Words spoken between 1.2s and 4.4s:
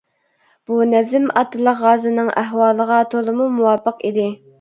ئاتىلىق غازىنىڭ ئەھۋالىغا تولىمۇ مۇۋاپىق ئىدى.